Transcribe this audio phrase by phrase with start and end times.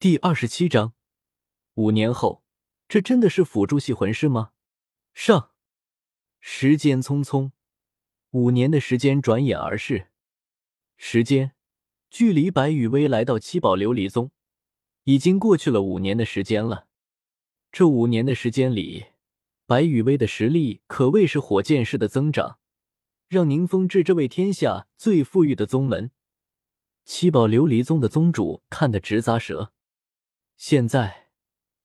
[0.00, 0.92] 第二十七章，
[1.74, 2.44] 五年后，
[2.86, 4.52] 这真的是辅助系魂师吗？
[5.12, 5.50] 上，
[6.38, 7.50] 时间匆匆，
[8.30, 10.10] 五年的时间转眼而逝。
[10.96, 11.56] 时间
[12.10, 14.30] 距离白羽薇来到七宝琉璃宗，
[15.02, 16.86] 已经过去了五年的时间了。
[17.72, 19.06] 这五年的时间里，
[19.66, 22.60] 白羽薇的实力可谓是火箭式的增长，
[23.26, 26.12] 让宁风致这位天下最富裕的宗门——
[27.04, 29.72] 七宝琉璃宗的宗主看得直咂舌。
[30.58, 31.28] 现在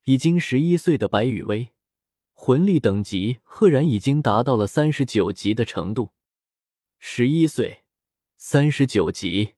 [0.05, 1.69] 已经十一岁的白羽薇，
[2.33, 6.11] 魂力等级赫然已经达到了三十九级的程度。
[6.97, 7.83] 十一岁，
[8.35, 9.53] 三十九级，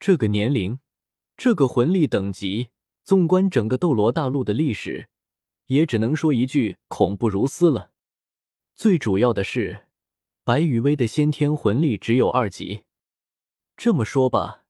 [0.00, 0.80] 这个年龄，
[1.36, 2.70] 这个魂力等级，
[3.04, 5.10] 纵观整个斗罗大陆的历史，
[5.66, 7.90] 也只能说一句恐怖如斯了。
[8.74, 9.88] 最主要的是，
[10.42, 12.84] 白羽薇的先天魂力只有二级。
[13.76, 14.61] 这么说吧。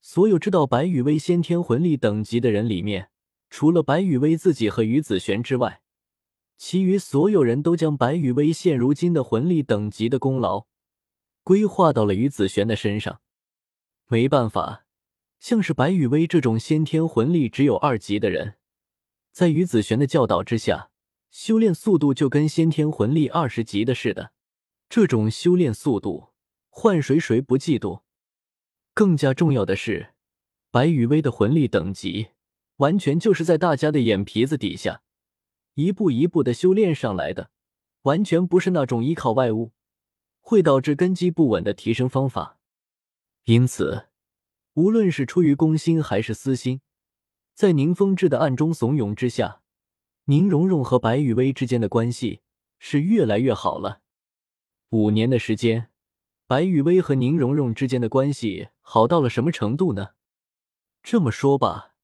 [0.00, 3.10] 所有知道白羽薇先天魂力等级的人里面，
[3.50, 5.82] 除了白羽薇自己和于子璇之外，
[6.56, 10.66] 其余所有人都将白羽薇现如今的魂力等级的功劳
[11.42, 13.20] 规划到了于子璇的身上。
[14.06, 14.86] 没办法，
[15.38, 18.54] 像是白羽薇这种先天魂力只有二级的人，
[19.32, 20.90] 在于子璇的教导之下，
[21.30, 24.32] 修炼速度就跟先天魂力二十级的似的。
[24.88, 26.28] 这种修炼速度，
[26.70, 28.00] 换谁谁不嫉妒？
[28.98, 30.12] 更加重要的是，
[30.72, 32.30] 白羽薇的魂力等级
[32.78, 35.02] 完全就是在大家的眼皮子底下
[35.74, 37.52] 一步一步的修炼上来的，
[38.02, 39.70] 完全不是那种依靠外物
[40.40, 42.58] 会导致根基不稳的提升方法。
[43.44, 44.08] 因此，
[44.74, 46.80] 无论是出于公心还是私心，
[47.54, 49.62] 在宁风致的暗中怂恿之下，
[50.24, 52.40] 宁荣荣和白羽薇之间的关系
[52.80, 54.00] 是越来越好了。
[54.88, 55.88] 五年的时间。
[56.48, 60.12] 白雨薇和宁荣荣之间的关系好到了什么程度呢？
[61.02, 61.94] 这么说吧，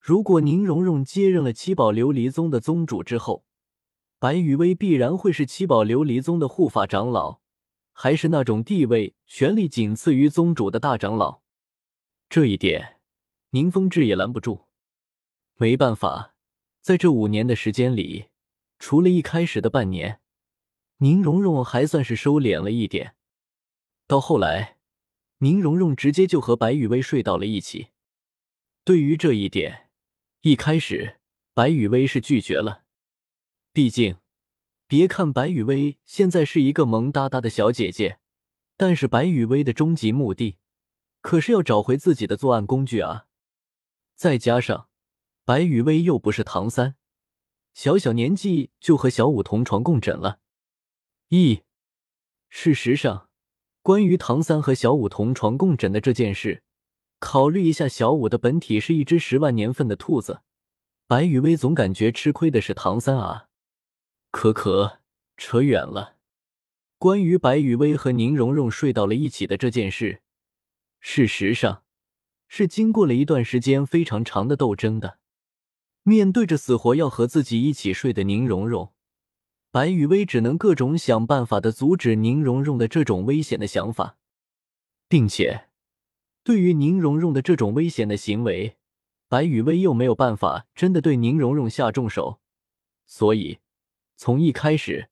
[0.00, 3.44] 如果宁荣荣接任了七宝琉璃宗的宗主之后，
[4.18, 7.40] 白雨薇必然会是七宝琉璃宗的护法长老，
[7.92, 11.42] 还是那种地位、权力仅次于宗主的大长老。
[12.30, 12.96] 这一点，
[13.50, 14.68] 宁风致也拦不住。
[15.56, 16.34] 没办法，
[16.80, 18.28] 在这五年的时间里，
[18.78, 20.22] 除了一开始的半年，
[20.96, 23.16] 宁荣荣还算是收敛了一点。
[24.12, 24.76] 到后来，
[25.38, 27.92] 宁荣荣直接就和白雨薇睡到了一起。
[28.84, 29.88] 对于这一点，
[30.42, 31.18] 一开始
[31.54, 32.84] 白雨薇是拒绝了。
[33.72, 34.18] 毕竟，
[34.86, 38.18] 别看白雨薇现在是一个萌哒哒的小姐姐，
[38.76, 40.58] 但是白雨薇的终极目的
[41.22, 43.28] 可是要找回自己的作案工具啊！
[44.14, 44.90] 再加上
[45.46, 46.96] 白雨薇又不是唐三，
[47.72, 50.40] 小小年纪就和小五同床共枕了。
[51.28, 51.62] 一，
[52.50, 53.30] 事实上。
[53.82, 56.62] 关于唐三和小五同床共枕的这件事，
[57.18, 60.42] 考虑一下，小五的本体是一只十万年份的兔子，
[61.08, 63.48] 白雨薇总感觉吃亏的是唐三啊。
[64.30, 65.00] 可可，
[65.36, 66.14] 扯远了。
[66.96, 70.22] 关于白雨薇和宁荣荣睡到了一起的这件事，
[71.00, 71.82] 事实上
[72.46, 75.18] 是经过了一段时间非常长的斗争的。
[76.04, 78.91] 面对着死活要和自己一起睡的宁荣荣。
[79.72, 84.18] 白雨薇只能各种想办法的阻止宁荣荣的这种危险的想法，
[85.08, 85.70] 并且
[86.44, 88.76] 对于宁荣荣的这种危险的行为，
[89.28, 92.38] 白雨薇又没有办法真的对宁荣荣下重手，
[93.06, 93.60] 所以
[94.14, 95.08] 从一开始，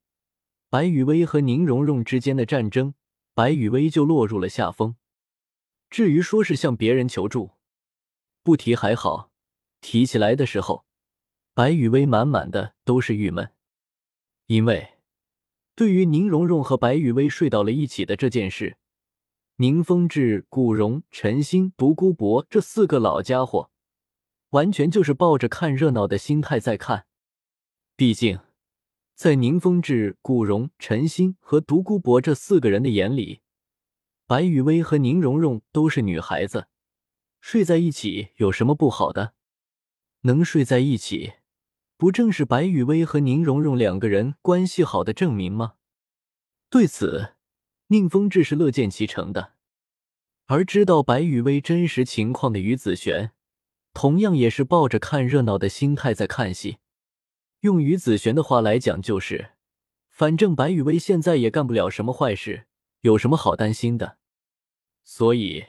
[0.68, 2.92] 白雨薇和宁荣荣之间的战争，
[3.32, 4.94] 白雨薇就落入了下风。
[5.88, 7.52] 至于说是向别人求助，
[8.42, 9.30] 不提还好，
[9.80, 10.84] 提起来的时候，
[11.54, 13.50] 白雨薇满满的都是郁闷。
[14.50, 14.94] 因为，
[15.76, 18.78] 对于宁荣荣和白雨薇睡到了一起的这件事，
[19.58, 23.70] 宁风致、古荣、陈星、独孤博这四个老家伙，
[24.48, 27.06] 完全就是抱着看热闹的心态在看。
[27.94, 28.40] 毕竟，
[29.14, 33.42] 在宁风致、古荣、陈星和独孤博这四个人的眼里，
[34.26, 36.66] 白雨薇和宁荣荣都是女孩子，
[37.40, 39.34] 睡在一起有什么不好的？
[40.22, 41.34] 能睡在一起。
[42.00, 45.74] 不正是白雨薇和宁荣荣两个人关系好的证明吗？
[46.70, 47.34] 对此，
[47.88, 49.52] 宁风致是乐见其成的。
[50.46, 53.32] 而知道白雨薇真实情况的于子璇，
[53.92, 56.78] 同样也是抱着看热闹的心态在看戏。
[57.60, 59.50] 用于子璇的话来讲，就是
[60.08, 62.64] 反正白雨薇现在也干不了什么坏事，
[63.02, 64.16] 有什么好担心的？
[65.04, 65.66] 所以，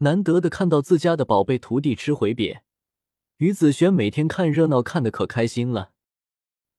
[0.00, 2.60] 难得的看到自家的宝贝徒弟吃回瘪。
[3.42, 5.90] 于子轩每天看热闹看的可开心了。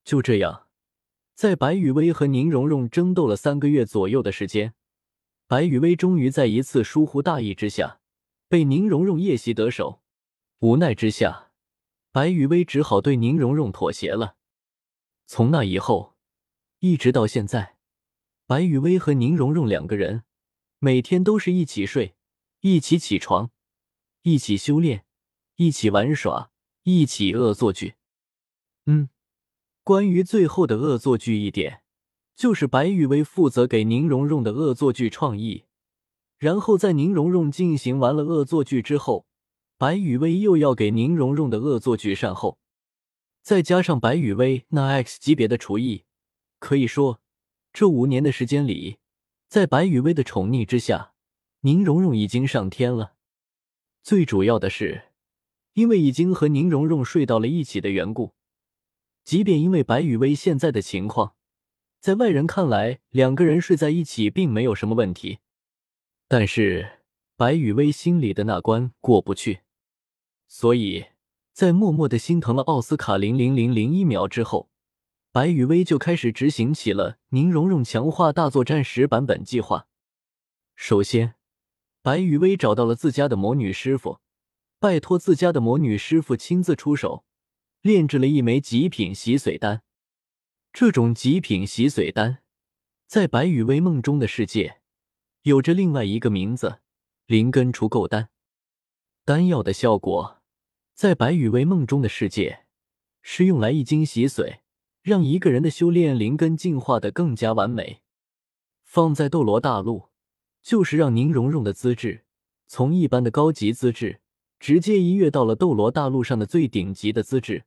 [0.05, 0.69] 就这样，
[1.35, 4.73] 在白雨薇和宁荣荣争斗了三个月左右的时间，
[5.45, 7.99] 白雨薇终于在一次疏忽大意之下，
[8.47, 10.01] 被宁荣荣夜袭得手。
[10.59, 11.51] 无奈之下，
[12.13, 14.37] 白雨薇只好对宁荣荣妥协了。
[15.25, 16.15] 从那以后，
[16.79, 17.75] 一直到现在，
[18.47, 20.23] 白雨薇和宁荣荣两个人
[20.79, 22.15] 每天都是一起睡，
[22.61, 23.51] 一起起床，
[24.21, 25.05] 一起修炼，
[25.57, 26.51] 一起玩耍，
[26.83, 27.95] 一起恶作剧。
[28.85, 29.09] 嗯，
[29.83, 31.81] 关于最后的恶作剧一点，
[32.35, 35.65] 就是白雨薇负责给宁荣荣的恶作剧创意，
[36.37, 39.25] 然后在宁荣荣进行完了恶作剧之后。
[39.75, 42.57] 白雨薇又要给宁荣荣的恶作剧善后，
[43.41, 46.05] 再加上白雨薇那 X 级别的厨艺，
[46.59, 47.19] 可以说
[47.73, 48.99] 这五年的时间里，
[49.49, 51.13] 在白雨薇的宠溺之下，
[51.61, 53.15] 宁荣荣已经上天了。
[54.03, 55.09] 最主要的是，
[55.73, 58.33] 因为已经和宁荣荣睡到了一起的缘故，
[59.23, 61.35] 即便因为白雨薇现在的情况，
[61.99, 65.39] 在外人看来两个人睡在一起并没有什么问题，
[66.27, 66.99] 但是
[67.35, 69.61] 白雨薇心里的那关过不去。
[70.47, 71.05] 所以
[71.51, 74.69] 在默默的心疼了奥斯卡零零零零一秒之后，
[75.31, 79.87] 白雨薇就开始执行起了宁荣荣强化大作战时版本计划。
[80.75, 81.33] 首先，
[82.03, 84.19] 白雨薇找到了自家的魔女师傅，
[84.83, 87.23] 拜托自家的魔女师傅亲自出手，
[87.79, 89.81] 炼制了一枚极品洗髓丹。
[90.73, 92.39] 这种极品洗髓丹，
[93.07, 94.81] 在白雨薇梦中的世界，
[95.43, 96.81] 有着另外一个名字——
[97.27, 98.27] 灵根除垢丹。
[99.23, 100.41] 丹药的效果。
[100.93, 102.65] 在白羽薇梦中的世界，
[103.21, 104.57] 是用来一经洗髓，
[105.01, 108.01] 让一个人的修炼灵根进化的更加完美。
[108.83, 110.09] 放在斗罗大陆，
[110.61, 112.25] 就是让宁荣荣的资质
[112.67, 114.19] 从一般的高级资质，
[114.63, 117.65] 直接一跃到了斗罗大陆上的最顶级的资质。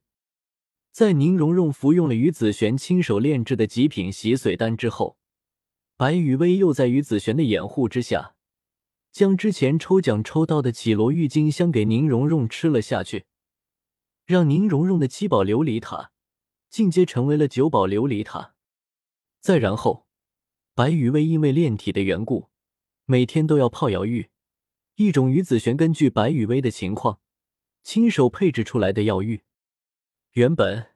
[0.91, 5.15] 在宁荣荣服用了于子璇亲手炼制的极品洗髓丹之后，
[5.95, 8.33] 白羽薇又在于子璇的掩护之下。
[9.11, 13.25] 将之前抽奖抽到的绮罗郁金香给宁荣荣吃了下去，
[14.25, 16.09] 让宁荣荣的七宝琉璃塔
[16.71, 18.55] 进阶成为了九宝琉璃塔。
[19.39, 20.07] 再然后，
[20.73, 22.49] 白羽薇因为炼体的缘故，
[23.05, 24.31] 每天都要泡瑶浴，
[24.97, 27.19] 一种于子璇根据白羽薇的情况
[27.83, 29.43] 亲手配置出来的药浴。
[30.31, 30.87] 原本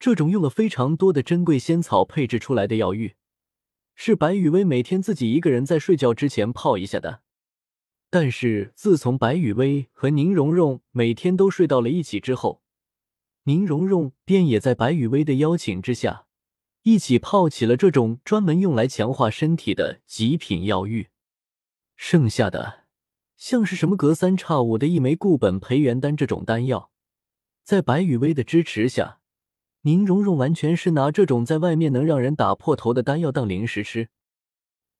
[0.00, 3.14] 这种用了非常多的珍贵仙草配置出来的药浴，
[3.94, 7.22] 是白羽薇每天自己一个人在睡觉之前泡一下的。
[8.10, 12.60] 但是自从白雨薇和宁荣荣每天都睡到了一起之后，
[13.44, 16.26] 宁荣荣便也在白雨薇的邀请之下，
[16.82, 21.10] 一起泡起了这种专门用来强化身体的极品药浴。
[21.96, 22.83] 剩下的
[23.36, 26.90] 像是什么隔三差五的一枚固本培元丹这种丹药，
[27.62, 29.20] 在白雨薇的支持下，
[29.82, 34.08] 宁荣荣完全是拿这种在外面能让人打破头的丹药当零食吃，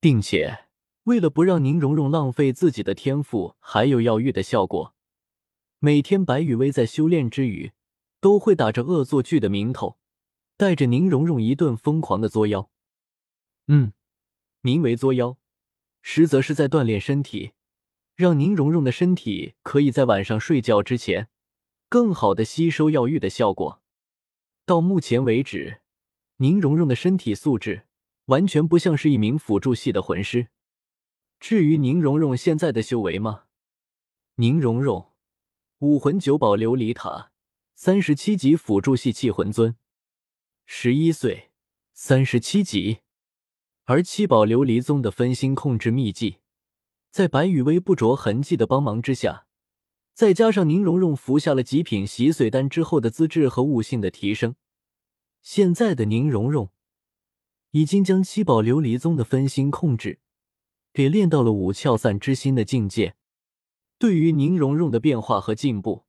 [0.01, 0.61] 并且。
[1.05, 4.95] 为了不让宁荣荣浪费自己的天赋，还有药浴的效果，
[5.79, 7.73] 每天白雨薇在修炼之余，
[8.23, 9.99] 都会打着恶作剧的名头，
[10.57, 12.71] 带着宁荣荣一顿疯狂的作妖。
[13.67, 13.93] 嗯，
[14.63, 15.37] 名为作妖，
[16.01, 17.53] 实则是在锻炼身体，
[18.15, 21.29] 让宁荣荣的身体可以在晚上睡觉之前，
[21.89, 23.83] 更好的吸收药浴的效果。
[24.65, 25.81] 到目前为止，
[26.37, 27.87] 宁荣荣的身体素质
[28.27, 30.49] 完全不像是一名辅助系的魂师。
[31.41, 33.45] 至于宁荣荣现在的修为吗？
[34.37, 35.13] 宁荣荣，
[35.81, 37.33] 武魂九宝琉璃塔，
[37.75, 39.77] 三十七级辅助系气魂尊，
[40.65, 41.51] 十一岁，
[41.93, 43.01] 三十七级。
[43.85, 46.39] 而七宝琉璃宗的分心控制秘技，
[47.15, 49.47] 在白羽薇不着痕迹的帮忙之下，
[50.15, 54.57] 再加上宁荣荣服下了极品洗髓丹之后的资质和悟性的提升，
[55.41, 56.71] 现在的宁荣荣
[57.71, 60.19] 已经将七宝琉璃宗的分心控制。
[60.93, 63.15] 给练到了五窍散之心的境界。
[63.97, 66.07] 对于宁荣荣的变化和进步，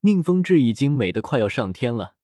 [0.00, 2.16] 宁风致已经美得快要上天了。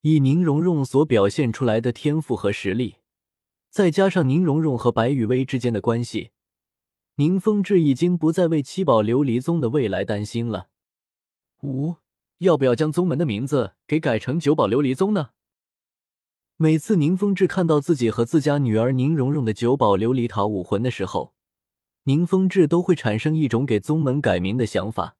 [0.00, 2.96] 以宁荣荣所表现出来的天赋和实力，
[3.68, 6.32] 再加上宁荣荣和白雨薇之间的关系，
[7.16, 10.68] 宁风致已经不再为七宝琉璃宗的未来担心了。
[11.62, 11.96] 五，
[12.38, 15.30] 要不要将宗门的名字给改成九宝琉璃宗呢？
[16.56, 21.34] 每次宁风致看到自己和自家女儿宁荣荣的九宝琉璃塔武魂的时候，
[22.04, 25.16] 宁风致都会产生一种给宗门改名的想法。